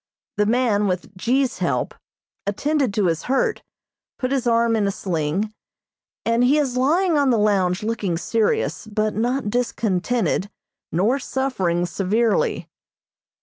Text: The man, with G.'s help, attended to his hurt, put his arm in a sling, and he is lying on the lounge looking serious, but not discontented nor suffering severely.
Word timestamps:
The 0.37 0.47
man, 0.47 0.87
with 0.87 1.15
G.'s 1.15 1.59
help, 1.59 1.93
attended 2.47 2.91
to 2.95 3.05
his 3.05 3.21
hurt, 3.29 3.61
put 4.17 4.31
his 4.31 4.47
arm 4.47 4.75
in 4.75 4.87
a 4.87 4.91
sling, 4.91 5.53
and 6.25 6.43
he 6.43 6.57
is 6.57 6.75
lying 6.75 7.19
on 7.19 7.29
the 7.29 7.37
lounge 7.37 7.83
looking 7.83 8.17
serious, 8.17 8.87
but 8.87 9.13
not 9.13 9.51
discontented 9.51 10.49
nor 10.91 11.19
suffering 11.19 11.85
severely. 11.85 12.67